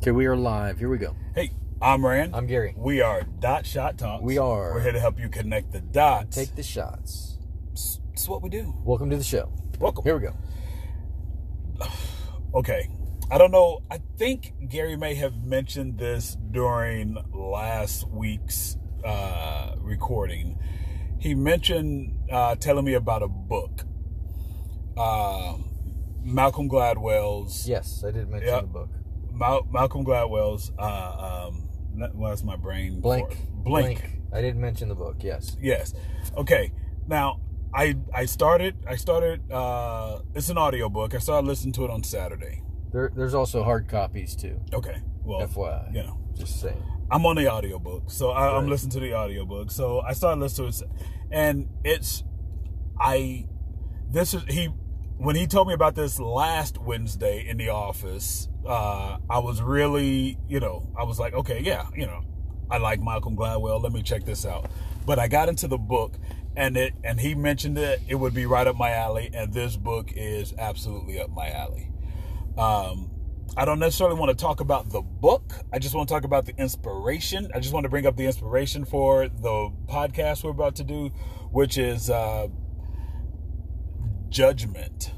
[0.00, 0.78] Okay, we are live.
[0.78, 1.14] Here we go.
[1.34, 1.50] Hey,
[1.82, 2.34] I'm Rand.
[2.34, 2.72] I'm Gary.
[2.74, 4.22] We are Dot Shot Talks.
[4.24, 4.72] We are.
[4.72, 6.34] We're here to help you connect the dots.
[6.36, 7.36] Take the shots.
[7.72, 8.74] It's what we do.
[8.82, 9.52] Welcome to the show.
[9.78, 10.04] Welcome.
[10.04, 10.34] Here we go.
[12.54, 12.88] Okay.
[13.30, 13.82] I don't know.
[13.90, 20.58] I think Gary may have mentioned this during last week's uh, recording.
[21.20, 23.82] He mentioned uh, telling me about a book.
[24.96, 25.58] Uh,
[26.24, 27.68] Malcolm Gladwell's.
[27.68, 28.60] Yes, I did mention Yep.
[28.62, 28.88] the book.
[29.40, 30.70] Mal- Malcolm Gladwell's.
[30.78, 33.00] Uh, um, that- what's my brain?
[33.00, 33.32] Blank.
[33.32, 33.62] for?
[33.64, 34.18] Blank.
[34.32, 35.16] I didn't mention the book.
[35.24, 35.56] Yes.
[35.60, 35.92] Yes.
[36.36, 36.72] Okay.
[37.08, 37.40] Now
[37.74, 41.14] I I started I started uh it's an audio book.
[41.14, 42.62] I started listening to it on Saturday.
[42.92, 44.60] There, there's also hard copies too.
[44.72, 45.02] Okay.
[45.24, 45.94] Well, FYI.
[45.94, 46.80] you know, Just saying.
[47.10, 48.10] I'm on the audiobook.
[48.10, 48.70] So I, I'm Right.
[48.70, 49.70] listening to the audiobook.
[49.72, 50.90] So I started listening to it
[51.32, 52.22] and it's
[53.00, 53.46] I
[54.08, 54.68] this is he
[55.20, 60.38] when he told me about this last Wednesday in the office, uh, I was really,
[60.48, 62.22] you know, I was like, okay, yeah, you know,
[62.70, 63.82] I like Malcolm Gladwell.
[63.82, 64.70] Let me check this out.
[65.04, 66.16] But I got into the book,
[66.56, 68.00] and it and he mentioned it.
[68.08, 71.90] It would be right up my alley, and this book is absolutely up my alley.
[72.56, 73.10] Um,
[73.58, 75.52] I don't necessarily want to talk about the book.
[75.70, 77.50] I just want to talk about the inspiration.
[77.54, 81.10] I just want to bring up the inspiration for the podcast we're about to do,
[81.50, 82.48] which is uh,
[84.30, 85.12] judgment.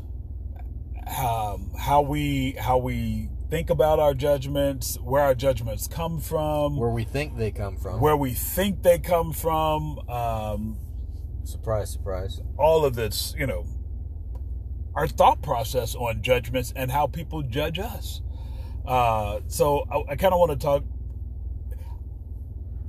[1.18, 6.88] Um, how we how we think about our judgments, where our judgments come from, Where
[6.90, 8.00] we think they come from.
[8.00, 9.98] where we think they come from.
[10.08, 10.78] Um,
[11.44, 12.40] Surprise, surprise.
[12.56, 13.66] all of this, you know,
[14.94, 18.22] our thought process on judgments and how people judge us.
[18.86, 20.84] Uh, so I, I kind of want to talk.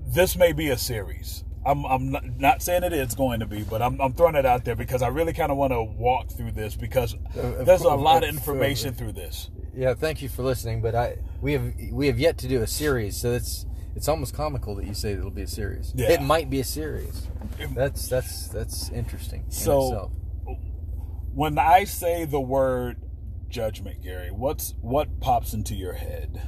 [0.07, 1.43] This may be a series.
[1.65, 4.45] I'm, I'm not, not saying it is going to be, but I'm, I'm throwing it
[4.45, 7.81] out there because I really kind of want to walk through this because of there's
[7.81, 9.49] a lot of of information through this.
[9.75, 10.81] Yeah, thank you for listening.
[10.81, 14.33] But I we have we have yet to do a series, so it's it's almost
[14.33, 15.93] comical that you say it'll be a series.
[15.95, 16.11] Yeah.
[16.11, 17.27] It might be a series.
[17.75, 19.43] That's that's that's interesting.
[19.45, 20.11] in So- itself.
[21.35, 22.97] When I say the word
[23.49, 26.41] judgment, Gary, what's what pops into your head?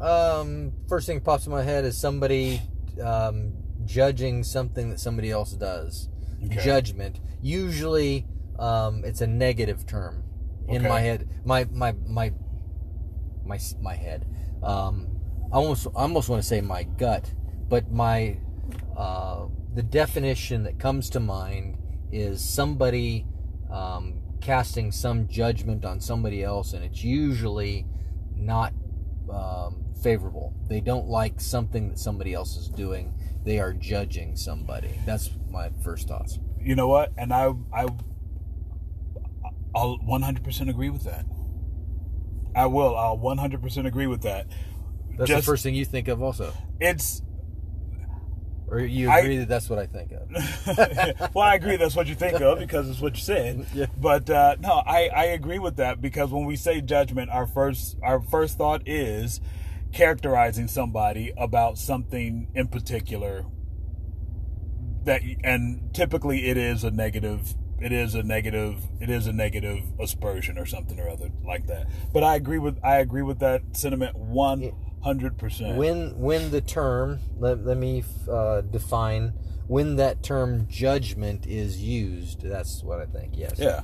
[0.00, 2.60] Um, first thing that pops in my head is somebody
[3.02, 3.52] um,
[3.86, 6.08] judging something that somebody else does.
[6.44, 6.62] Okay.
[6.62, 7.20] Judgment.
[7.40, 8.26] Usually,
[8.58, 10.24] um, it's a negative term
[10.68, 10.88] in Okay.
[10.88, 11.28] my head.
[11.44, 12.32] My my my
[13.44, 14.26] my my head.
[14.62, 15.08] Um,
[15.52, 17.32] I almost I almost want to say my gut,
[17.68, 18.38] but my
[18.96, 21.78] uh, the definition that comes to mind
[22.12, 23.26] is somebody
[23.70, 27.86] um, casting some judgment on somebody else, and it's usually
[28.34, 28.72] not
[29.32, 30.54] um, favorable.
[30.68, 33.14] They don't like something that somebody else is doing.
[33.46, 34.90] They are judging somebody.
[35.06, 36.40] That's my first thoughts.
[36.60, 37.12] You know what?
[37.16, 37.86] And I I
[39.74, 41.26] I'll 100% agree with that.
[42.56, 42.96] I will.
[42.96, 44.46] I'll 100% agree with that.
[45.16, 47.22] That's Just- the first thing you think of, also, It's
[48.68, 51.30] or you I- agree that that's what I think of.
[51.34, 53.64] well, I agree that's what you think of because it's what you said.
[53.74, 53.86] Yeah.
[53.96, 57.96] But uh, no, I, I agree with that because when we say judgment, our first
[58.02, 59.40] our first thought is
[59.96, 63.46] characterizing somebody about something in particular
[65.04, 69.82] that and typically it is a negative it is a negative it is a negative
[69.98, 71.86] aspersion or something or other like that.
[72.12, 75.78] But I agree with I agree with that sentiment one hundred percent.
[75.78, 79.32] when when the term let, let me uh, define
[79.66, 82.42] when that term judgment is used.
[82.42, 83.32] That's what I think.
[83.34, 83.54] Yes.
[83.58, 83.80] Yeah.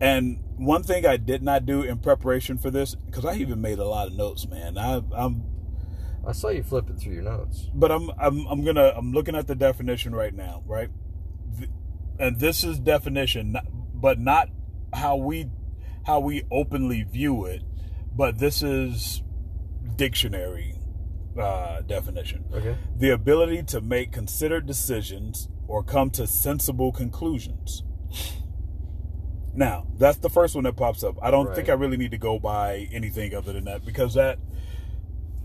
[0.00, 3.78] And one thing I did not do in preparation for this, because I even made
[3.78, 4.78] a lot of notes, man.
[4.78, 5.44] I, I'm,
[6.26, 7.68] I saw you flipping through your notes.
[7.74, 10.88] but I'm, I'm, I'm gonna, I'm looking at the definition right now, right?
[12.18, 13.56] And this is definition,
[13.94, 14.48] but not
[14.94, 15.50] how we,
[16.06, 17.62] how we openly view it,
[18.14, 19.22] but this is
[19.96, 20.74] dictionary
[21.38, 22.44] uh, definition.
[22.52, 22.76] Okay.
[22.96, 27.82] the ability to make considered decisions or come to sensible conclusions.
[29.60, 31.16] Now, that's the first one that pops up.
[31.22, 31.54] I don't Right.
[31.54, 34.38] think I really need to go by anything other than that because that,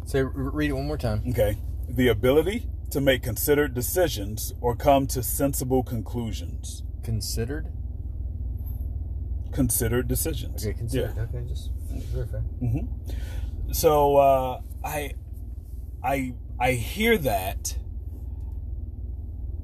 [0.06, 1.22] Say re- read it one more time.
[1.32, 1.58] okay,
[1.90, 6.82] the ability to make considered decisions or come to sensible conclusions.
[7.04, 7.68] Considered.
[9.52, 10.66] Considered decisions.
[10.66, 10.78] Okay.
[10.78, 11.18] Considered.
[11.18, 11.44] Okay.
[11.50, 11.72] Just
[12.14, 12.38] verify.
[12.40, 12.86] hmm
[13.74, 15.12] So uh, I,
[16.02, 17.78] I, I hear that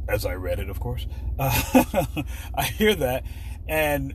[0.10, 1.08] as I read it, of course.
[1.40, 1.84] Uh,
[2.54, 3.24] I hear that,
[3.70, 4.14] and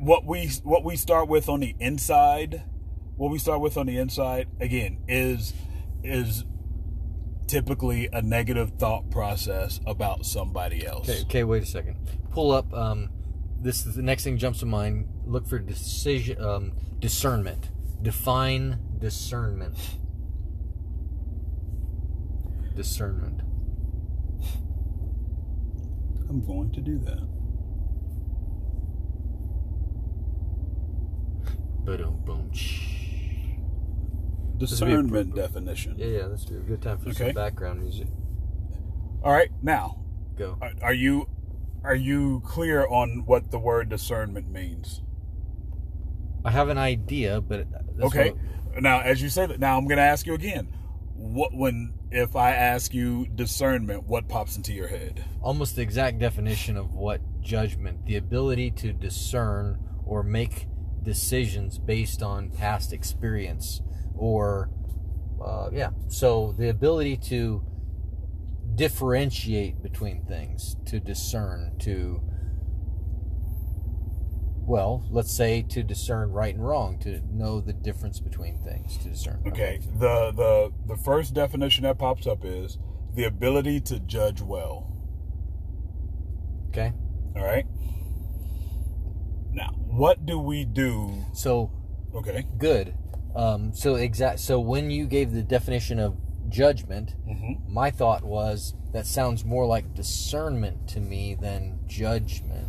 [0.00, 2.62] what we what we start with on the inside,
[3.16, 5.52] what we start with on the inside again is
[6.02, 6.44] is
[7.46, 11.08] typically a negative thought process about somebody else.
[11.08, 11.96] Okay, okay, wait a second.
[12.30, 12.72] Pull up.
[12.72, 13.10] Um,
[13.60, 15.08] this is the next thing jumps to mind.
[15.26, 17.68] Look for decision, um, discernment.
[18.02, 19.76] Define discernment.
[22.74, 23.42] Discernment.
[26.30, 27.29] I'm going to do that.
[31.84, 32.50] Boom.
[34.58, 35.94] Discernment definition.
[35.96, 37.26] Yeah, yeah, that's a good time for Okay.
[37.26, 38.08] some background music.
[39.22, 40.00] All right, now,
[40.36, 40.56] Go.
[40.60, 41.26] are- are you
[41.82, 45.00] are you clear on what the word discernment means?
[46.44, 47.66] I have an idea, but
[48.02, 48.32] okay.
[48.32, 50.68] what- Now, as you say that, now I'm going to ask you again.
[51.16, 55.24] What when if I ask you discernment, what pops into your head?
[55.42, 60.66] almost the exact definition of what judgment the ability to discern or make
[61.02, 63.80] decisions based on past experience
[64.16, 64.70] or
[65.44, 67.64] uh, yeah so the ability to
[68.74, 72.20] differentiate between things to discern to
[74.66, 79.08] well let's say to discern right and wrong to know the difference between things to
[79.08, 79.80] discern Okay.
[79.98, 82.78] The the the first definition that pops up is
[83.14, 84.86] the ability to judge well.
[86.68, 86.92] okay
[87.34, 87.66] All right.
[89.52, 91.24] Now, what do we do?
[91.32, 91.70] so
[92.14, 92.44] Okay.
[92.58, 92.94] good
[93.36, 96.16] um, so exact so when you gave the definition of
[96.48, 97.72] judgment Mm-hmm.
[97.72, 102.66] my thought was that sounds more like discernment to me than judgment.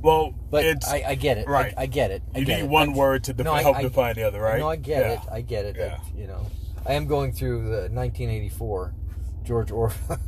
[0.00, 1.48] Well, But it's I, I get it.
[1.48, 1.74] right.
[1.76, 2.22] I, I get it.
[2.32, 2.70] I you get need it.
[2.70, 4.60] one word to def- No, help define the other, right?
[4.60, 5.12] No, I get Yeah.
[5.14, 5.20] it.
[5.32, 5.74] I get it.
[5.76, 5.98] Yeah.
[6.16, 6.46] You know,
[6.86, 8.94] I am going through the 1984
[9.42, 9.96] George Orwell,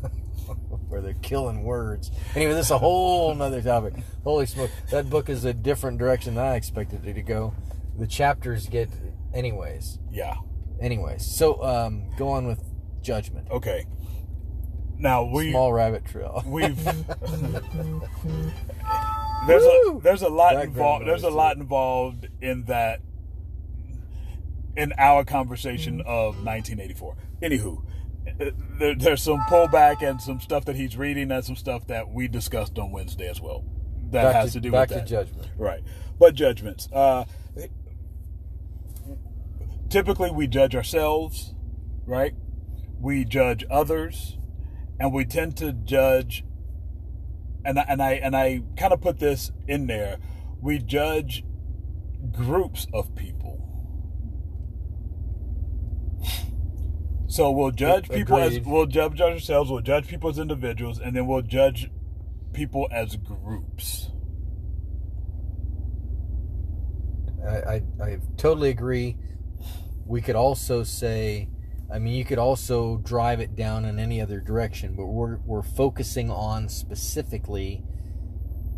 [0.91, 2.11] where they're killing words.
[2.35, 3.95] Anyway, this is a whole nother topic.
[4.25, 4.71] Holy smoke!
[4.91, 7.55] That book is a different direction than I expected it to go.
[7.99, 8.89] The chapters get,
[9.33, 9.99] anyways.
[10.11, 10.37] Yeah.
[10.81, 12.63] Anyways, so um, go on with
[13.03, 13.49] judgment.
[13.51, 13.87] Okay.
[14.99, 16.43] Now we Small rabbit trail.
[16.47, 16.77] we've
[19.47, 23.01] there's a there's a lot Background involved there's a lot involved in that
[24.77, 26.09] in our conversation Mm-hmm.
[26.09, 27.83] of 1984 anywho
[28.79, 32.29] there, there's some pullback and some stuff that he's reading and some stuff that we
[32.29, 33.65] discussed on wednesday as well.
[34.11, 35.09] That back has to, to do back with to that.
[35.09, 35.49] judgment.
[35.57, 35.83] right.
[36.19, 37.25] But judgments uh
[39.89, 41.55] typically we judge ourselves
[42.07, 42.35] right?
[43.01, 44.37] We judge others
[44.99, 46.45] and we tend to judge
[47.65, 50.19] and I, and I and I kind of put this in there.
[50.61, 51.45] We judge
[52.33, 53.60] groups of people
[57.31, 61.17] so we'll judge people as we'll judge, judge ourselves we'll judge people as individuals and
[61.17, 61.91] then we'll judge
[62.53, 64.11] people as groups
[67.47, 69.17] I, I, I totally agree.
[70.07, 71.49] We could also say,
[71.93, 75.63] I mean, you could also drive it down in any other direction, but we're, we're
[75.63, 77.83] focusing on specifically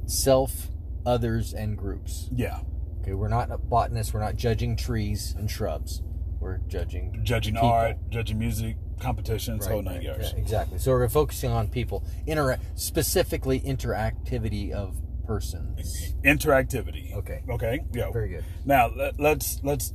[0.07, 0.69] self,
[1.07, 2.29] others, and groups.
[2.35, 2.61] yeah
[3.01, 6.03] Okay, we're not botanists, we're not judging trees and shrubs.
[6.43, 7.69] We're judging judging People.
[7.69, 10.79] art judging music competitions whole nine right, yards yeah, exactly.
[10.79, 16.15] So we're focusing on people, intera- specifically interactivity of persons.
[16.25, 18.45] interactivity Okay, okay yeah very good.
[18.65, 19.95] Now let, let's let's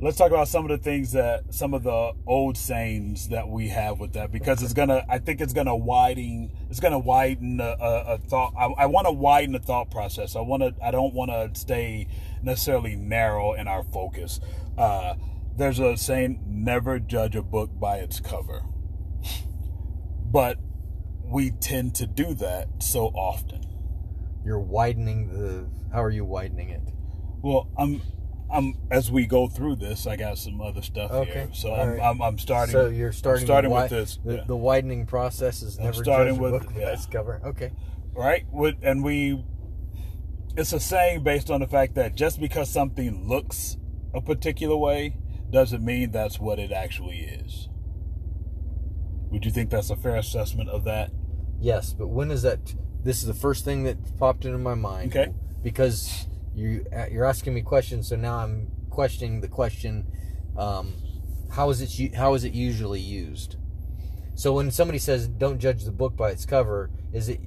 [0.00, 3.68] let's talk about some of the things that some of the old sayings that we
[3.68, 7.76] have with that because it's gonna I think it's gonna widen it's gonna widen a,
[7.80, 10.90] a, a thought I, I want to widen the thought process I want to I
[10.90, 12.08] don't want to stay
[12.42, 14.40] necessarily narrow in our focus.
[14.76, 15.14] Uh,
[15.56, 18.62] there's a saying never judge a book by its cover,
[20.30, 20.58] but
[21.24, 23.62] we tend to do that so often.
[24.44, 25.68] You're widening the.
[25.92, 26.82] How are you widening it?
[27.42, 28.02] Well, I'm,
[28.52, 31.48] I'm as we go through this, I got some other stuff Okay, here.
[31.52, 32.00] So I'm, right.
[32.00, 32.72] I'm, I'm starting.
[32.72, 34.44] So you're starting, I'm starting with wi- this, The, yeah.
[34.46, 36.92] the widening process is I'm never starting judge a with- book by yeah.
[36.92, 37.40] its cover.
[37.44, 37.72] Okay.
[38.14, 38.44] right?
[38.52, 39.42] With, and we,
[40.56, 43.76] it's a saying based on the fact that just because something looks
[44.14, 45.16] a particular way
[45.50, 47.68] doesn't mean that's what it actually is.
[49.30, 51.10] Would you think that's a fair assessment of that?
[51.60, 52.74] Yes, but when is that?
[53.02, 55.16] This is the first thing that popped into my mind.
[55.16, 55.32] Okay.
[55.62, 60.06] Because you you're asking me questions, so now I'm questioning the question.
[60.56, 60.94] Um,
[61.52, 62.14] how is it?
[62.14, 63.56] How is it usually used?
[64.34, 67.40] So when somebody says "Don't judge the book by its cover," is it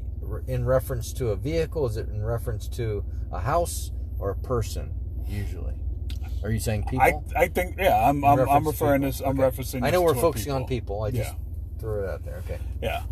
[0.47, 1.85] in reference to a vehicle?
[1.85, 4.93] Is it in reference to a house or a person?
[5.27, 5.75] Usually,
[6.43, 7.01] are you saying people?
[7.35, 9.09] I, I think, yeah, I'm, I'm, I'm referring people.
[9.11, 9.57] this, I'm Okay.
[9.57, 9.83] referencing.
[9.83, 11.03] I know we're toward focusing on people.
[11.03, 11.37] I just Yeah.
[11.79, 12.37] threw it out there.
[12.45, 12.59] Okay.
[12.81, 13.03] Yeah.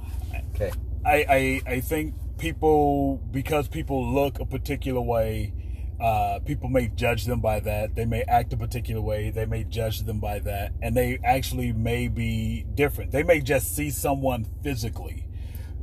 [0.55, 0.71] Okay.
[1.05, 5.53] I, I I think people because people look a particular way,
[5.99, 7.95] uh, people may judge them by that.
[7.95, 9.29] They may act a particular way.
[9.29, 13.11] They may judge them by that, and they actually may be different.
[13.11, 15.27] They may just see someone physically,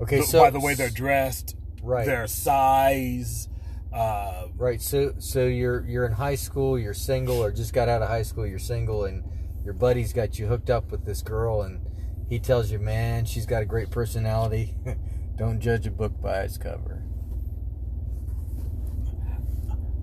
[0.00, 0.16] Okay.
[0.18, 2.04] th- So by the way they're dressed, Right.
[2.06, 3.48] their size,
[3.94, 4.80] Uh, Right.
[4.80, 8.22] So so you're you're in high school, you're single, or just got out of high
[8.22, 9.24] school, you're single, and
[9.64, 11.80] your buddy's got you hooked up with this girl, and
[12.28, 14.74] he tells you, man, she's got a great personality.
[15.36, 17.02] Don't judge a book by its cover.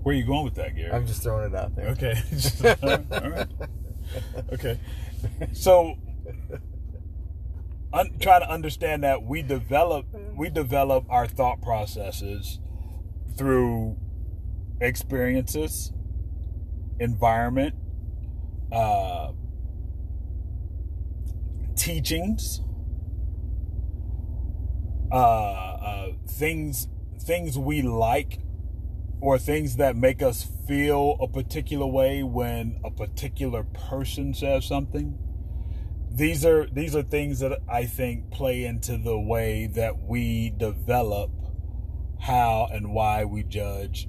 [0.02, 0.90] where are you going with that, Gary?
[0.92, 1.88] I'm just throwing it out there.
[1.88, 2.14] Okay.
[3.12, 3.48] All right.
[4.52, 4.78] Okay.
[5.52, 5.96] So,
[7.92, 10.06] un- trying to understand that we develop
[10.36, 12.58] we develop our thought processes
[13.36, 13.96] through
[14.80, 15.92] experiences,
[16.98, 17.74] environment,
[18.72, 19.32] uh,
[21.76, 22.60] teachings,
[25.10, 26.88] uh, uh, things
[27.20, 28.38] things we like
[29.20, 35.18] or things that make us feel a particular way when a particular person says something.
[36.10, 41.30] These are these are things that I think play into the way that we develop
[42.22, 44.08] how and why we judge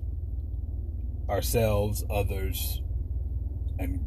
[1.27, 2.81] ourselves, others,
[3.79, 3.99] and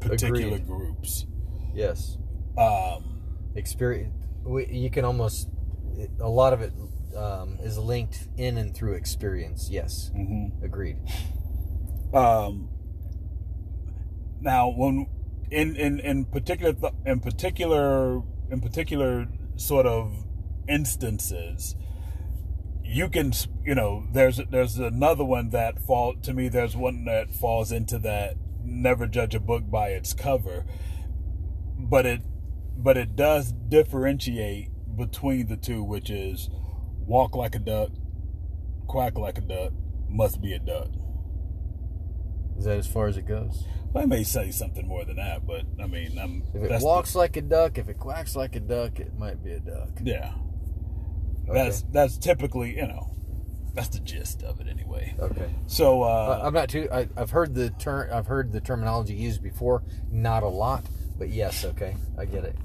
[0.00, 0.66] particular Agreed.
[0.66, 1.26] groups.
[1.74, 2.16] Yes.
[2.56, 3.20] Um,
[3.54, 4.14] Experience.
[4.44, 5.48] We, you can almost.
[6.20, 6.72] A lot of it
[7.16, 9.68] um, is linked in and through experience.
[9.70, 10.10] Yes.
[10.16, 10.62] mhm.
[10.64, 10.96] Agreed.
[12.14, 12.70] um,
[14.40, 15.06] now when
[15.50, 19.26] in in in particular th- in particular in particular
[19.56, 20.24] sort of
[20.68, 21.74] instances
[22.88, 23.32] you can
[23.64, 27.98] you know there's there's another one that fall to me there's one that falls into
[27.98, 30.64] that never judge a book by its cover
[31.78, 32.22] but it
[32.76, 36.48] but it does differentiate between the two which is
[37.06, 37.90] walk like a duck
[38.86, 39.72] quack like a duck
[40.08, 40.88] must be a duck
[42.56, 43.64] Is that as far as it goes?
[43.94, 46.42] I may say something more than that, but I mean, I'm.
[46.54, 49.52] If it walks like a duck, if it quacks like a duck, it might be
[49.52, 49.88] a duck.
[50.02, 50.32] yeah,
[51.48, 51.64] Okay.
[51.64, 53.10] that's that's typically you know,
[53.74, 55.14] that's the gist of it anyway.
[55.18, 55.50] Okay.
[55.66, 56.88] So uh, I'm not too.
[56.92, 58.08] I, I've heard the term.
[58.12, 59.82] I've heard the terminology used before.
[60.10, 60.84] Not a lot,
[61.18, 61.64] but yes.
[61.64, 62.56] Okay, I get it.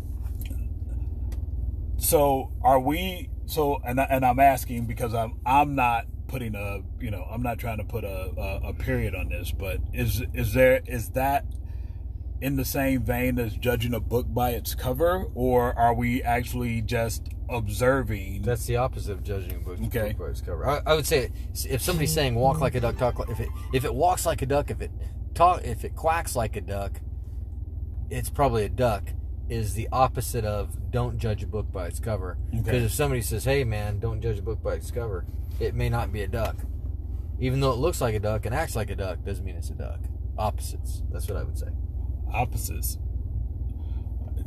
[1.97, 3.29] so are we?
[3.45, 7.43] So and I, and I'm asking because I'm I'm not putting a you know I'm
[7.43, 11.09] not trying to put a, a a period on this, but is is there is
[11.11, 11.45] that
[12.43, 16.81] in the same vein as judging a book by its cover, or are we actually
[16.81, 18.41] just observing?
[18.41, 20.09] That's the opposite of judging a book, Okay.
[20.09, 20.67] book by its cover.
[20.67, 21.31] I, I would say
[21.67, 24.41] if somebody's saying walk like a duck, talk like if it if it walks like
[24.41, 24.91] a duck, if it
[25.33, 26.99] talk if it quacks like a duck,
[28.09, 29.09] it's probably a duck.
[29.49, 32.37] Is the opposite of don't judge a book by its cover.
[32.51, 32.83] Because Okay.
[32.85, 35.25] if somebody says, "Hey man, don't judge a book by its cover,"
[35.59, 36.55] it may not be a duck.
[37.39, 39.69] Even though it looks like a duck and acts like a duck, doesn't mean it's
[39.69, 39.99] a duck.
[40.37, 41.03] Opposites.
[41.11, 41.67] That's what I would say.
[42.33, 42.97] Opposites.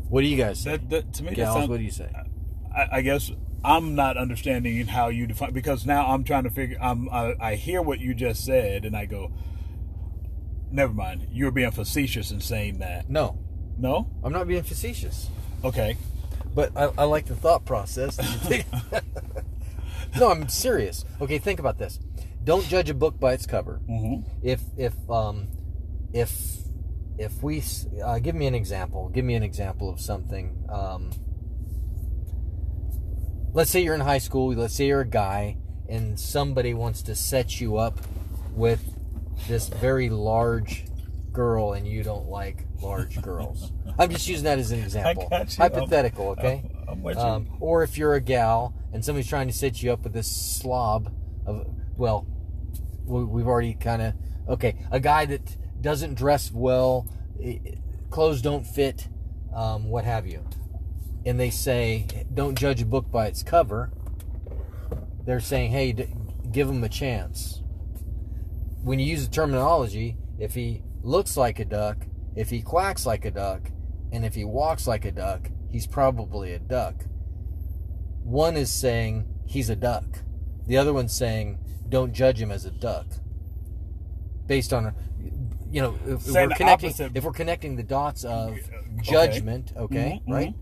[0.08, 0.72] What do you guys say?
[0.72, 2.10] That, that to me, Gals, sounds, what do you say?
[2.74, 3.32] I, I guess
[3.64, 6.78] I'm not understanding how you define because now I'm trying to figure.
[6.80, 9.32] I'm, I, I hear what you just said, and I go,
[10.70, 11.26] never mind.
[11.32, 13.10] You're being facetious in saying that.
[13.10, 13.38] No,
[13.78, 15.28] No, I'm not being facetious.
[15.64, 15.96] okay,
[16.54, 18.18] But I, I like the thought process.
[20.20, 21.04] no, I'm serious.
[21.20, 21.98] Okay, think about this.
[22.44, 23.80] Don't judge a book by its cover.
[23.86, 25.48] hmm If if um
[26.12, 26.30] if
[27.18, 27.62] if we
[28.04, 30.64] uh, give me an example, give me an example of something.
[30.68, 31.10] Um,
[33.52, 34.54] let's say you're in high school.
[34.54, 35.58] Let's say you're a guy,
[35.88, 38.00] and somebody wants to set you up
[38.52, 38.82] with
[39.48, 40.84] this very large
[41.32, 43.72] girl, and you don't like large girls.
[43.98, 45.28] I'm just using that as an example.
[45.56, 46.70] Hypothetical, okay?
[46.88, 47.26] I'm, I'm.
[47.26, 50.30] Um, or if you're a gal and somebody's trying to set you up with this
[50.30, 51.12] slob
[51.46, 52.26] of, well,
[53.04, 54.14] we- we've already kind of,
[54.48, 57.08] okay, a guy that doesn't dress well,
[58.10, 59.08] clothes don't fit,
[59.54, 60.44] um, what have you.
[61.24, 63.90] And they say, don't judge a book by its cover.
[65.24, 66.08] They're saying, hey, d-
[66.52, 67.62] give him a chance.
[68.82, 72.06] When you use the terminology, if he looks like a duck,
[72.36, 73.70] if he quacks like a duck,
[74.12, 77.04] and if he walks like a duck, he's probably a duck.
[78.22, 80.04] One is saying he's a duck.
[80.66, 83.06] The other one's saying don't judge him as a duck.
[84.46, 84.94] Based on,
[85.76, 87.12] you know, if, if we're connecting, opposite.
[87.14, 88.56] if we're connecting the dots of
[89.02, 90.54] judgment, okay, Mhm, right?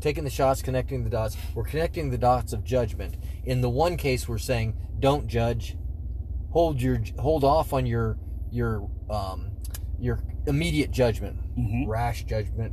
[0.00, 1.36] Taking the shots, connecting the dots.
[1.56, 3.16] We're connecting the dots of judgment.
[3.44, 5.76] In the one case, we're saying don't judge.
[6.52, 8.16] Hold your hold off on your
[8.52, 9.50] your um,
[9.98, 11.88] your immediate judgment, Mhm.
[11.88, 12.72] rash judgment.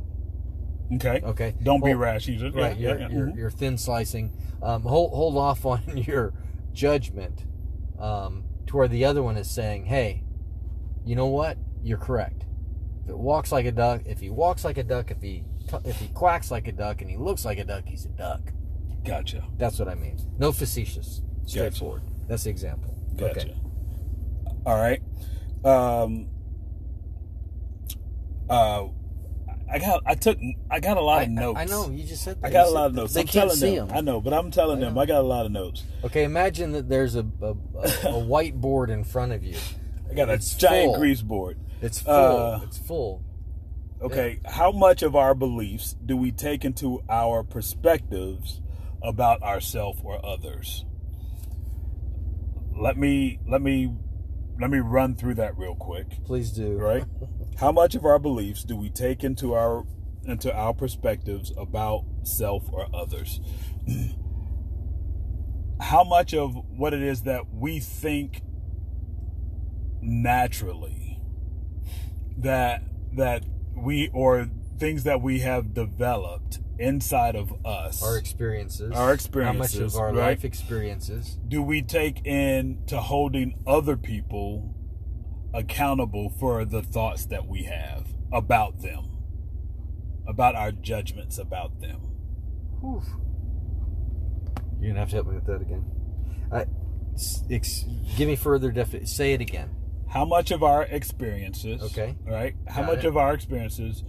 [0.94, 1.20] Okay.
[1.22, 2.52] Okay, Don't be Hold- rash either.
[2.52, 3.36] Right, Yeah, you're, yeah, you're, mhm.
[3.36, 4.32] you're thin slicing.
[4.62, 6.32] Um, hold hold off on your
[6.72, 7.44] judgment
[7.98, 10.22] um, to where the other one is saying, "Hey,
[11.04, 11.58] you know what?
[11.82, 12.44] You're correct.
[13.04, 15.44] If it walks like a duck, if he walks like a duck, if he
[15.84, 18.40] if he quacks like a duck, and he looks like a duck, he's a duck."
[19.04, 19.44] Gotcha.
[19.56, 20.18] That's what I mean.
[20.38, 22.02] No facetious, straightforward.
[22.28, 22.94] That's the example.
[23.16, 23.40] Gotcha.
[23.40, 23.56] Okay.
[24.66, 25.02] All right.
[25.64, 26.28] Um.
[28.50, 28.88] Uh,
[29.70, 30.02] I got.
[30.06, 30.38] I took.
[30.70, 31.58] I got a lot I, of notes.
[31.60, 32.48] I know you just said that.
[32.48, 33.14] I got You a lot of notes.
[33.14, 33.88] They I'm can't telling see them.
[33.88, 33.96] them.
[33.96, 34.98] I know, but I'm telling I them.
[34.98, 35.84] I got a lot of notes.
[36.04, 37.54] Okay, imagine that there's a a, a, a
[38.26, 39.56] whiteboard in front of you.
[40.10, 40.98] I got a giant full.
[40.98, 41.58] grease board.
[41.80, 42.12] It's full.
[42.12, 43.24] Uh, it's full.
[44.00, 48.60] Okay, how much of our beliefs do we take into our perspectives
[49.02, 50.84] about ourselves or others?
[52.76, 53.92] Let me let me
[54.60, 56.24] let me run through that real quick.
[56.24, 56.76] Please do.
[56.76, 57.04] Right?
[57.58, 59.84] how much of our beliefs do we take into our
[60.24, 63.40] into our perspectives about self or others?
[65.80, 68.42] how much of what it is that we think
[70.00, 71.07] naturally
[72.38, 72.82] that
[73.16, 73.44] that
[73.76, 78.92] we or things that we have developed inside of us Our experiences.
[78.94, 80.14] Our experiences, How much of our right?
[80.30, 81.36] life experiences.
[81.48, 84.74] do we take in to holding other people
[85.52, 89.04] accountable for the thoughts that we have about them
[90.28, 92.00] about our judgments about them
[92.80, 93.02] Whew.
[94.78, 95.84] You're gonna have to help me with that again.
[96.52, 96.66] I,
[97.14, 97.84] s- ex,
[98.16, 99.70] give me further definition Say it again.
[100.08, 102.16] How much of our experiences Okay.
[102.26, 103.08] right how Got much it.
[103.08, 104.04] of our experiences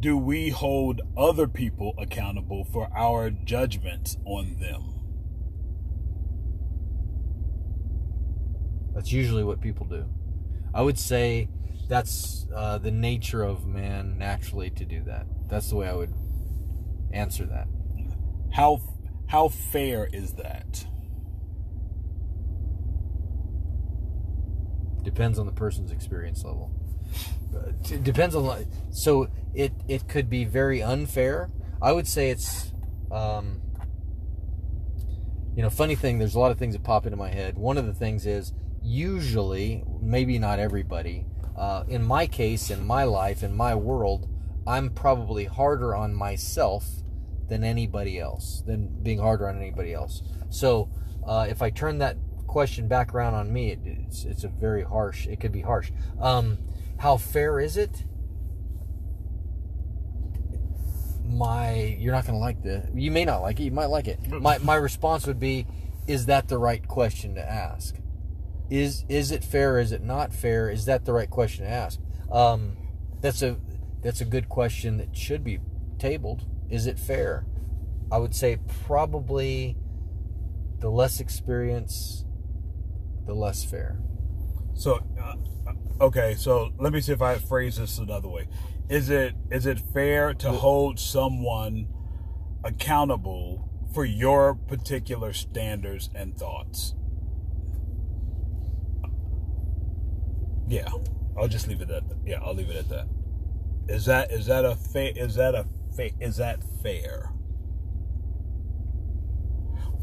[0.00, 4.94] do we hold other people accountable for our judgments on them
[8.94, 10.06] That's usually what people do.
[10.74, 11.48] I would say
[11.88, 15.26] that's uh, the nature of man naturally to do that.
[15.48, 16.12] That's the way I would
[17.12, 17.68] answer that.
[18.50, 18.80] how
[19.28, 20.87] how fair is that
[25.18, 26.70] Depends on the person's experience level.
[27.52, 31.50] Uh, it depends on so it it could be very unfair.
[31.82, 32.70] I would say it's
[33.10, 33.60] um,
[35.56, 36.20] you know funny thing.
[36.20, 37.58] There's a lot of things that pop into my head.
[37.58, 41.26] One of the things is usually maybe not everybody.
[41.56, 44.28] Uh, in my case, in my life, in my world,
[44.68, 46.86] I'm probably harder on myself
[47.48, 50.22] than anybody else, than being harder on anybody else.
[50.48, 50.90] So
[51.26, 52.16] uh, if I turn that
[52.48, 55.26] question back around on me, it, it's it's a very harsh.
[55.26, 55.92] It could be harsh.
[56.20, 56.58] Um,
[56.98, 58.04] how fair is it?
[61.24, 62.88] My, you're not to like the.
[62.94, 63.64] You may not like it.
[63.64, 64.18] You might like it.
[64.28, 65.66] My my response would be,
[66.06, 67.94] is that the right question to ask?
[68.70, 69.78] Is is it fair?
[69.78, 70.70] Is it not fair?
[70.70, 72.00] Is that the right question to ask?
[72.32, 72.76] Um,
[73.20, 73.56] that's a
[74.02, 75.60] that's a good question that should be
[75.98, 76.44] tabled.
[76.70, 77.46] Is it fair?
[78.10, 79.76] I would say probably
[80.80, 82.24] the less experience,
[83.28, 83.98] the less fair.
[84.74, 85.34] So, uh,
[86.00, 88.48] okay, so let me see if I phrase this another way.
[88.88, 91.88] Is it is it fair to hold someone
[92.64, 96.94] accountable for your particular standards and thoughts?
[100.66, 100.88] Yeah,
[101.38, 102.16] I'll just leave it at that.
[102.24, 103.08] Yeah, I'll leave it at that.
[103.88, 107.30] Is that is that a fa- is that a fa- is that fair?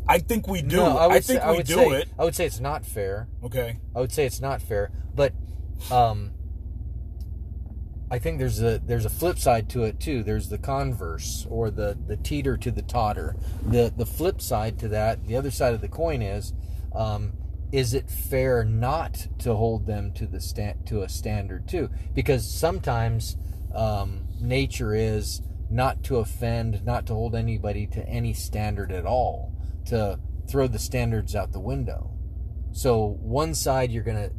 [0.08, 0.78] I think we do.
[0.78, 2.10] No, I, would think say, we I would do say, it.
[2.20, 3.28] I would say it's not fair.
[3.44, 3.80] Okay.
[3.96, 5.34] I would say it's not fair, but
[5.92, 6.32] um,
[8.12, 10.22] I think there's a there's a flip side to it too.
[10.22, 13.36] There's the converse or the the teeter to the totter.
[13.66, 16.54] The the flip side to that, the other side of the coin is,
[16.94, 17.34] um,
[17.72, 21.90] is it fair not to hold them to the stand to a standard too?
[22.14, 23.38] Because sometimes
[23.74, 29.52] um, nature is not to offend, not to hold anybody to any standard at all,
[29.88, 30.20] to
[30.50, 32.12] throw the standards out the window.
[32.72, 34.32] So one side you're gonna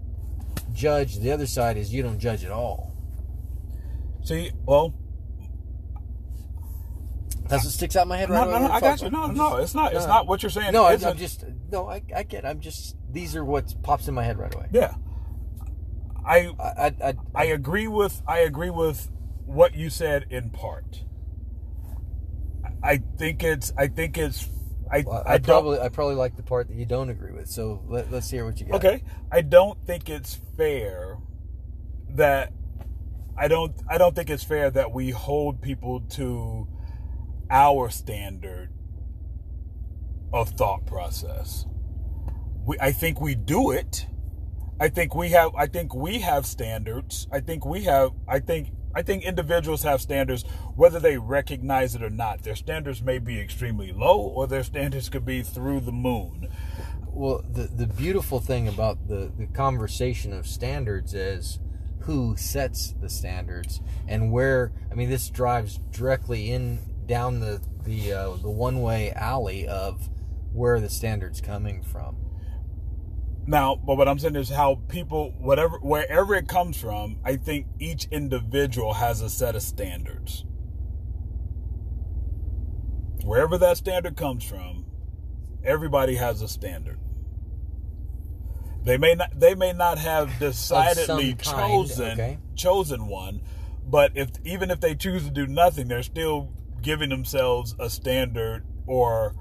[0.72, 2.94] judge, the other side is you don't judge at all.
[4.24, 4.94] See, well,
[7.48, 9.10] That's what sticks out in my head right no, away no, no, I got you.
[9.10, 9.92] No, no, it's not.
[9.94, 10.08] It's No.
[10.14, 10.72] not what you're saying.
[10.72, 11.88] No, I, Isn't- I'm just no.
[11.88, 12.44] I, I get.
[12.44, 12.96] I'm just.
[13.12, 14.66] These are what pops in my head right away.
[14.72, 14.94] Yeah,
[16.26, 19.08] I I, I, I, I agree with I agree with
[19.44, 21.04] what you said in part.
[22.82, 24.48] I think it's I think it's
[24.90, 27.48] I I, I, probably I probably like the part that you don't agree with.
[27.48, 28.76] So let, let's hear what you got.
[28.76, 29.02] okay.
[29.30, 31.18] I don't think it's fair
[32.10, 32.52] that
[33.36, 36.68] I don't I don't think it's fair that we hold people to
[37.50, 38.70] our standard
[40.32, 41.66] of thought process.
[42.64, 44.06] We I think we do it.
[44.80, 47.26] I think we have I think we have standards.
[47.32, 50.42] I think we have I think I think individuals have standards
[50.74, 52.42] whether they recognize it or not.
[52.42, 56.48] Their standards may be extremely low or their standards could be through the moon.
[57.06, 61.58] Well, the the beautiful thing about the the conversation of standards is
[62.00, 64.72] who sets the standards and where.
[64.90, 70.08] I mean, this drives directly in down the the uh, the one way alley of
[70.54, 72.25] where the standards coming from.
[73.46, 77.66] Now, but what I'm saying is how people, whatever, wherever it comes from, I think
[77.78, 80.44] each individual has a set of standards.
[83.22, 84.84] Wherever that standard comes from,
[85.64, 86.98] everybody has a standard.
[88.82, 92.38] They may not, they may not have decidedly chosen okay.
[92.54, 93.42] chosen one,
[93.84, 98.64] but if even if they choose to do nothing, they're still giving themselves a standard
[98.86, 99.34] or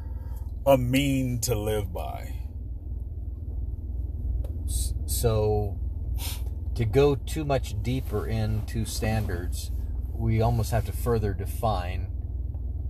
[0.65, 2.33] a mean to live by.
[5.05, 5.77] So,
[6.75, 9.71] to go too much deeper into standards,
[10.13, 12.07] we almost have to further define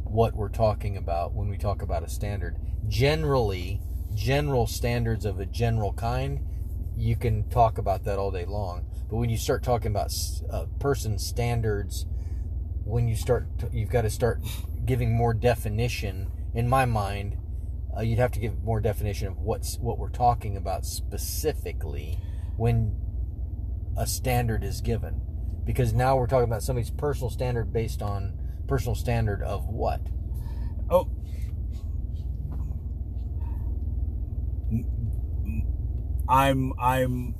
[0.04, 2.56] what we're talking about when we talk about a standard.
[2.88, 3.82] Generally,
[4.14, 6.40] general standards of a general kind,
[6.96, 8.86] you can talk about that all day long.
[9.10, 10.14] But when you start talking about
[10.50, 12.06] a person's standards,
[12.86, 14.42] when you start, you've got to start
[14.86, 16.32] giving more definition.
[16.54, 17.38] In my mind,
[17.98, 22.20] uh, you'd have to give more definition of what's what we're talking about specifically
[22.58, 22.96] when
[23.98, 25.22] a standard is given,
[25.66, 30.02] because now we're talking about somebody's personal standard based on personal standard of what?
[30.90, 31.10] Oh.
[36.28, 37.36] I'm I'm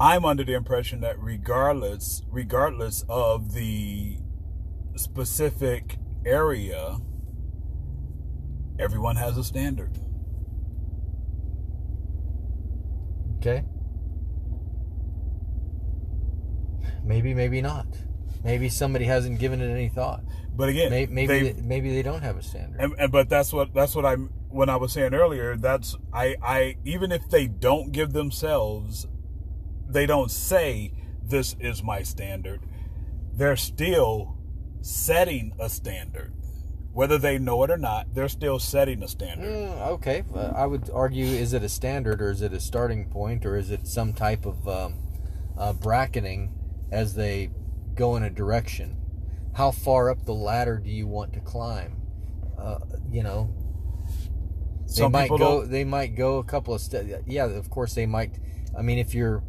[0.00, 4.18] I'm under the impression that regardless regardless of the
[4.96, 6.98] specific area
[8.78, 9.98] everyone has a standard.
[13.38, 13.64] Okay.
[17.04, 17.86] Maybe, maybe not.
[18.44, 20.22] Maybe somebody hasn't given it any thought.
[20.54, 22.80] But again, maybe maybe they, maybe they don't have a standard.
[22.80, 25.56] And, and, but that's what that's what I'm when I was saying earlier.
[25.56, 29.06] That's I I even if they don't give themselves,
[29.88, 32.66] they don't say this is my standard.
[33.32, 34.36] They're still
[34.82, 36.32] setting a standard.
[36.92, 39.46] Whether they know it or not, they're still setting a standard.
[39.48, 43.08] Mm, okay, uh, I would argue: is it a standard, or is it a starting
[43.08, 44.94] point, or is it some type of um,
[45.56, 46.52] uh, bracketing
[46.90, 47.50] as they
[47.94, 48.98] go in a direction?
[49.54, 51.96] How far up the ladder do you want to climb?
[52.58, 52.78] Uh,
[53.10, 53.54] you know,
[54.86, 55.60] they Some might people go.
[55.62, 57.08] don't- They might go a couple of steps.
[57.26, 58.38] Yeah, of course they might.
[58.76, 59.42] I mean, if you're,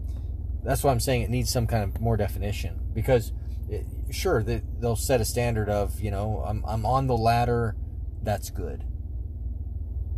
[0.63, 3.33] that's why I'm saying it needs some kind of more definition because,
[3.73, 7.75] it, sure, they, they'll set a standard of you know I'm I'm on the ladder,
[8.21, 8.83] that's good.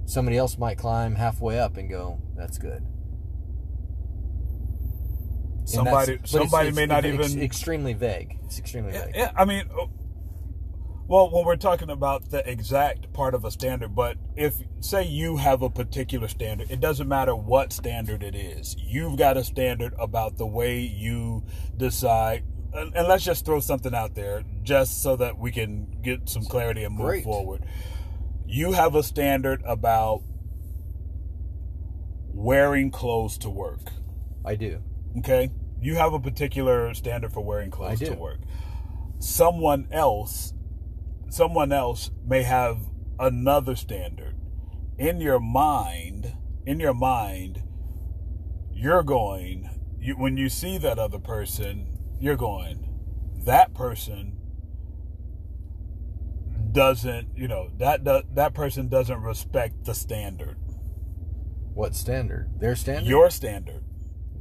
[0.05, 2.83] Somebody else might climb halfway up and go, that's good.
[5.61, 8.37] And Somebody but it's- somebody it's may not ex- even extremely vague.
[8.45, 9.15] It's extremely vague.
[9.15, 9.87] yeah, I mean, uh,
[11.07, 15.37] well, when we're talking about the exact part of a standard, but if say you
[15.37, 18.75] have a particular standard, it doesn't matter what standard it is.
[18.79, 21.43] You've got a standard about the way you
[21.77, 22.43] decide.
[22.75, 26.43] And and let's just throw something out there, just so that we can get some
[26.43, 27.23] clarity and move Great.
[27.23, 27.65] forward.
[28.45, 30.21] You have a standard about
[32.33, 33.91] wearing clothes to work.
[34.43, 34.83] I do.
[35.19, 35.49] Okay?
[35.81, 38.39] You have a particular standard for wearing clothes to work.
[39.19, 40.53] Someone else
[41.29, 42.77] someone else may have
[43.19, 44.35] another standard.
[44.97, 46.33] In your mind,
[46.65, 47.61] in your mind,
[48.73, 52.85] you're going you, when you see that other person, you're going
[53.45, 54.37] that person
[56.71, 60.57] doesn't, you know, that that, that person doesn't respect the standard.
[61.73, 62.59] What standard?
[62.59, 63.07] Their standard.
[63.07, 63.83] Your standard.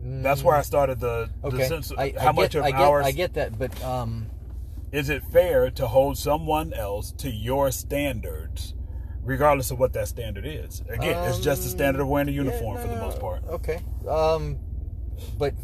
[0.06, 1.68] That's where I started the, the okay.
[1.68, 3.82] sense of I, I how much get, of I get, ours I get that, but
[3.82, 4.30] um,
[4.92, 8.74] is it fair to hold someone else to your standards,
[9.22, 10.82] regardless of what that standard is?
[10.90, 13.44] Again, it's just the standard of wearing a uniform yeah, for the most part.
[13.48, 13.80] Okay.
[14.06, 14.58] Um,
[15.38, 15.54] but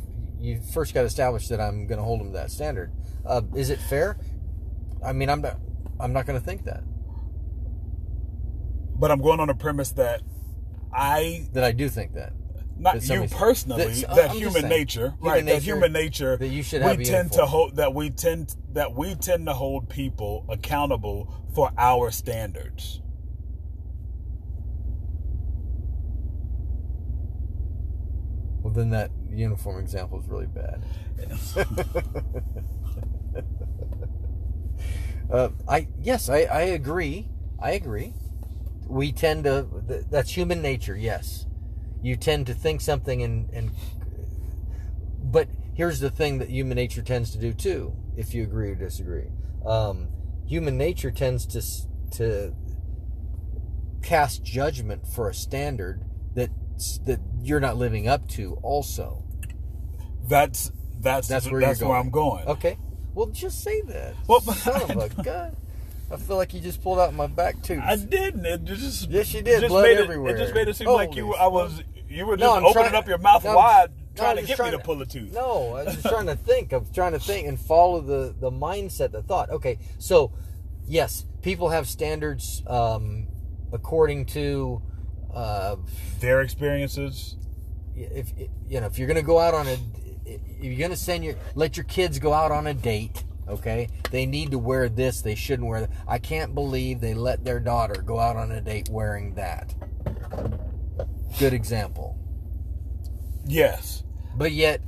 [0.41, 2.93] you first got to establish that I'm going to hold them to that standard.
[3.25, 4.19] Uh, is it fair?
[5.05, 5.59] I mean, I'm not.
[5.99, 6.83] I'm not going to think that.
[8.99, 10.23] But I'm going on a premise that
[10.93, 12.33] I, That I do think that.
[12.79, 15.47] not That you personally, uh, that human nature, human right?
[15.47, 18.55] that human nature that you should we have a tend to hold that we tend
[18.73, 23.03] that we tend to hold people accountable for our standards.
[28.71, 30.85] Well, then that uniform example is really bad.
[35.33, 37.29] uh, I yes, I, I agree.
[37.61, 38.15] I agree.
[38.87, 39.67] We tend to.
[40.09, 40.97] That's human nature.
[40.97, 41.47] Yes,
[42.01, 43.73] you tend to think something and and.
[45.21, 47.93] But here's the thing that human nature tends to do too.
[48.17, 49.33] If you agree or disagree,
[49.67, 50.11] um,
[50.47, 51.61] human nature tends to
[52.19, 52.55] to
[54.01, 56.05] cast judgment for a standard
[57.07, 58.55] that you're not living up to.
[58.63, 59.25] Also,
[60.29, 61.97] That's that's that's where that's where.
[61.97, 62.47] I'm going.
[62.47, 62.79] Okay.
[63.15, 64.15] Well, just say that.
[64.29, 65.57] Well, Son of a gun.
[66.13, 67.81] I feel like you just pulled out my back tooth.
[67.83, 68.45] I didn't.
[68.45, 69.61] It just Yes, you did.
[69.61, 70.35] Just Blood made everywhere.
[70.35, 71.35] It, it just made it seem like you.
[71.35, 71.83] I was.
[72.09, 74.31] You were just No, I'm opening trying- up your mouth no, I'm- wide, no, trying
[74.39, 75.33] I'm to get trying me to to- pull a tooth.
[75.33, 76.73] No, I was just trying to think.
[76.73, 79.51] I was trying to think and follow the the mindset, the thought.
[79.51, 80.33] Okay, so
[80.87, 83.29] yes, people have standards um,
[83.73, 84.83] according to
[85.35, 85.77] uh,
[86.21, 87.37] Their experiences.
[87.95, 88.33] if
[88.69, 89.77] you know if you're going to go out on a
[90.27, 93.25] if you're going to send your let your kids go out on a date.
[93.49, 95.23] Okay, they need to wear this.
[95.23, 95.91] They shouldn't wear that.
[96.07, 99.75] I can't believe they let their daughter go out on a date wearing that.
[101.39, 102.17] Good example.
[103.47, 104.05] Yes.
[104.37, 104.81] But yet,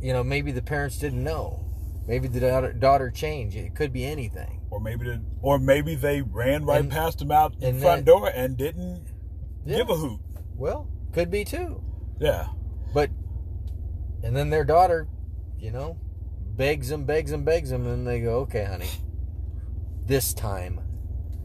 [0.00, 1.66] you know, maybe the parents didn't know.
[2.06, 3.56] Maybe the daughter, daughter changed.
[3.56, 4.62] It could be anything.
[4.70, 8.04] Or maybe the, or maybe they ran right And- past them out the front that-
[8.06, 9.09] door and didn't
[9.70, 9.78] Yeah.
[9.78, 10.20] give a hoot.
[10.56, 11.82] Well, could be too.
[12.18, 12.48] Yeah.
[12.92, 13.10] But,
[14.22, 15.08] and then their daughter,
[15.58, 15.98] you know,
[16.56, 18.90] begs them, begs them, begs them, and they go, okay, honey,
[20.06, 20.80] this time.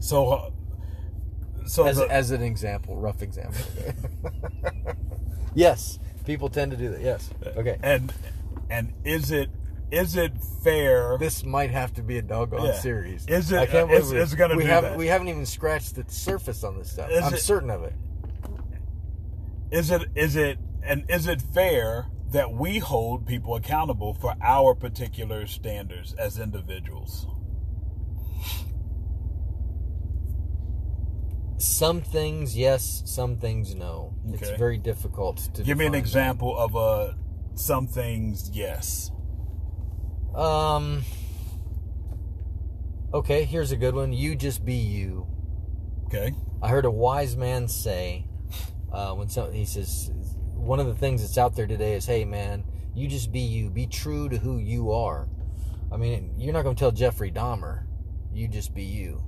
[0.00, 0.50] So, uh,
[1.66, 3.60] so As, the- as an example, rough example.
[5.54, 7.00] yes, people tend to do that.
[7.00, 7.30] Yes.
[7.56, 7.78] Okay.
[7.82, 8.12] and
[8.68, 9.48] and is it
[9.90, 10.32] is it
[10.64, 11.16] fair?
[11.18, 12.72] This might have to be a doggone Yeah.
[12.80, 13.24] series.
[13.26, 14.98] Is it- I can't it's- believe it's gonna we do haven't that.
[14.98, 17.10] we haven't even scratched the surface on this stuff.
[17.10, 17.94] Is I'm it- certain of it.
[19.70, 24.74] Is it is it and is it fair that we hold people accountable for our
[24.74, 27.26] particular standards as individuals?
[31.58, 34.14] Some things yes, some things no.
[34.28, 37.14] It's very difficult to Give me an example of uh,
[37.54, 38.50] some things.
[38.52, 39.10] Yes.
[40.34, 41.04] Um.
[43.14, 44.12] Okay, here's a good one.
[44.12, 45.26] You just be you.
[46.06, 46.34] Okay.
[46.60, 48.25] I heard a wise man say,
[48.96, 50.10] uh, when some, he says,
[50.54, 53.68] one of the things that's out there today is, hey man, you just be you.
[53.68, 55.28] Be true to who you are.
[55.92, 57.84] I mean, you're not going to tell Jeffrey Dahmer,
[58.32, 59.22] you just be you.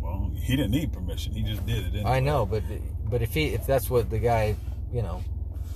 [0.00, 1.32] Well, he didn't need permission.
[1.32, 1.94] He just did it.
[1.94, 2.10] Anyway.
[2.10, 2.62] I know, but
[3.04, 4.56] but if he if that's what the guy,
[4.92, 5.22] you know,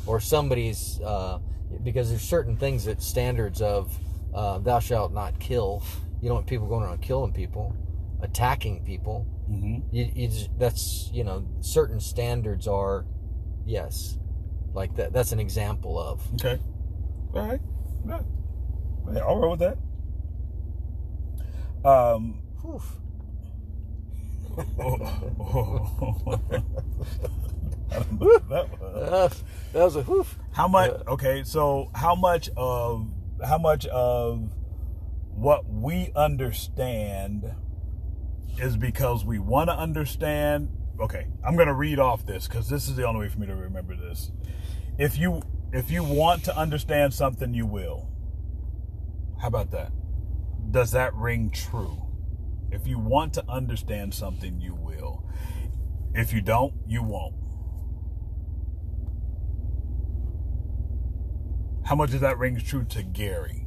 [0.06, 1.38] or somebody's, uh,
[1.84, 3.96] because there's certain things that standards of
[4.34, 5.82] uh, thou shalt not kill.
[6.20, 7.76] You don't want people going around killing people,
[8.22, 9.26] attacking people.
[9.46, 13.04] hmm You, you just, that's you know certain standards are,
[13.66, 14.18] yes,
[14.72, 15.12] like that.
[15.12, 16.22] That's an example of.
[16.34, 16.58] Okay.
[17.34, 17.60] All right.
[18.06, 18.20] Yeah.
[19.12, 19.78] Hey, I'll roll with that.
[21.88, 22.40] Um.
[22.62, 22.80] Whew.
[24.58, 24.62] I
[27.98, 28.82] don't know what that was.
[29.12, 29.28] Uh,
[29.72, 30.38] that was a whoof.
[30.52, 30.92] How much?
[31.08, 33.08] Okay, so how much of
[33.44, 34.50] how much of
[35.34, 37.54] what we understand
[38.58, 40.68] is because we want to understand?
[41.00, 43.56] Okay, I'm gonna read off this because this is the only way for me to
[43.56, 44.30] remember this.
[44.98, 48.08] If you if you want to understand something, you will.
[49.40, 49.90] How about that?
[50.70, 52.02] Does that ring true?
[52.70, 55.24] If you want to understand something, you will.
[56.14, 57.34] If you don't, you won't.
[61.84, 63.61] How much does that ring true to Gary?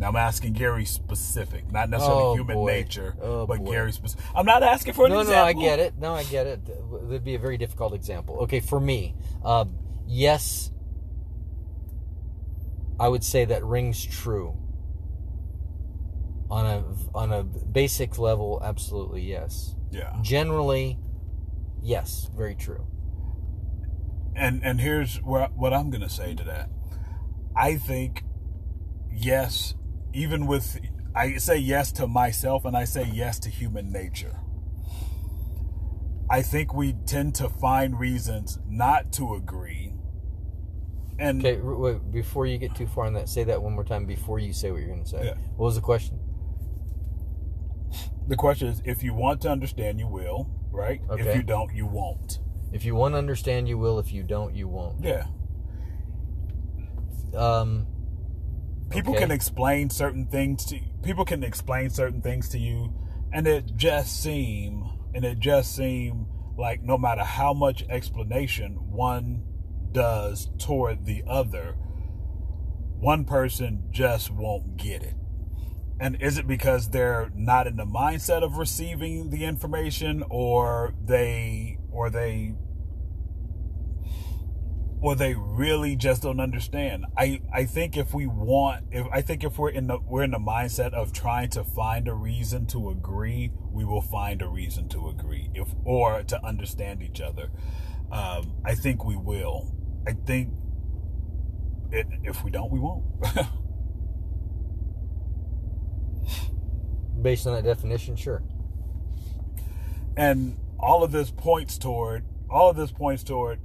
[0.00, 2.66] Now I'm asking Gary specific, not necessarily Oh, human boy.
[2.72, 3.70] nature, Oh, but boy.
[3.70, 4.24] Gary specific.
[4.34, 5.46] I'm not asking for an no, no, example.
[5.46, 5.98] I get it.
[5.98, 6.60] No, I get it.
[7.08, 8.38] It'd be a very difficult example.
[8.40, 10.72] Okay, for me, um, yes,
[12.98, 14.56] I would say that rings true.
[16.50, 16.84] On a
[17.14, 19.76] on a basic level, absolutely yes.
[19.92, 20.16] Yeah.
[20.22, 20.98] Generally,
[21.82, 22.86] yes, very true.
[24.34, 26.70] And and here's what what I'm going to say to that.
[27.54, 28.24] I think
[29.12, 29.74] yes,
[30.12, 30.80] even with
[31.14, 34.36] I say yes to myself and I say yes to human nature.
[36.30, 39.94] I think we tend to find reasons not to agree.
[41.18, 44.06] And Okay, wait, before you get too far on that, say that one more time
[44.06, 45.24] before you say what you're going to say.
[45.24, 45.34] Yeah.
[45.56, 46.20] What was the question?
[48.28, 51.00] the question is if you want to understand you will, right?
[51.10, 52.38] If you don't, you won't.
[52.72, 53.98] If you want to understand, you will.
[53.98, 55.04] If you don't, you won't.
[55.04, 55.24] Yeah.
[57.34, 57.88] Um,
[58.90, 59.22] people Okay.
[59.22, 62.92] can explain certain things to people can explain certain things to you
[63.32, 66.26] and it just seem and it just seem
[66.58, 69.42] like no matter how much explanation one
[69.92, 71.76] does toward the other
[72.98, 75.14] one person just won't get it
[75.98, 81.78] and is it because they're not in the mindset of receiving the information or they
[81.90, 82.54] or they
[85.02, 87.06] or they really just don't understand.
[87.16, 90.32] I, I think if we want if I think if we're in the we're in
[90.32, 94.88] the mindset of trying to find a reason to agree, we will find a reason
[94.90, 97.50] to agree if or to understand each other.
[98.12, 99.74] Um, I think we will.
[100.06, 100.52] I think
[101.92, 103.04] it, if we don't, we won't.
[107.22, 108.42] Based on that definition, sure.
[110.16, 113.60] And all of this points toward all of this points toward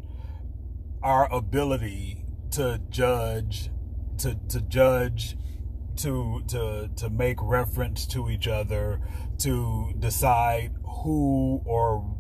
[1.06, 3.70] our ability to judge
[4.18, 5.38] to to judge
[5.96, 9.00] to to to make reference to each other
[9.38, 12.18] to decide who or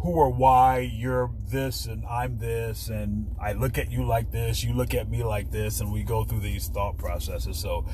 [0.00, 4.64] who or why you're this and I'm this and I look at you like this,
[4.64, 7.58] you look at me like this and we go through these thought processes.
[7.58, 7.86] So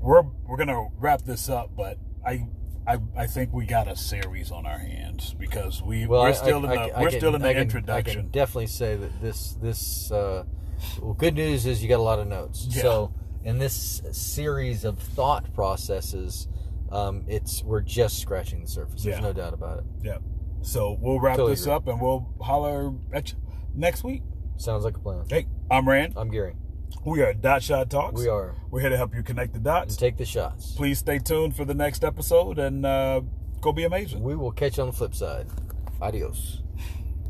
[0.00, 2.46] we're we're to wrap this up, but I
[2.86, 6.32] I, I think we got a series on our hands because we Well, we're I-
[6.32, 8.14] still I- in I the can- we're can- still in the I can- I introduction.
[8.22, 10.44] can definitely say that this this uh,
[11.00, 12.66] well, good news is you got a lot of notes.
[12.70, 12.82] Yeah.
[12.82, 13.14] So
[13.44, 16.48] in this series of thought processes,
[16.90, 19.04] um, it's we're just scratching the surface.
[19.04, 19.22] There's Yeah.
[19.22, 19.84] no doubt about it.
[20.02, 20.18] Yeah.
[20.62, 21.74] So we'll wrap Totally this agree.
[21.74, 23.38] up and we'll holler at you
[23.74, 24.22] next week.
[24.56, 25.24] Sounds like a plan.
[25.28, 26.14] Hey, I'm Rand.
[26.16, 26.54] I'm Gary.
[27.04, 28.20] We are Dot Shot Talks.
[28.20, 28.54] We are.
[28.70, 29.96] We're here to help you connect the And dots.
[29.96, 30.72] take the shots.
[30.72, 33.22] Please stay tuned for the next episode and uh,
[33.60, 34.22] go be amazing.
[34.22, 35.46] We will catch you on the flip side.
[36.00, 36.61] Adios.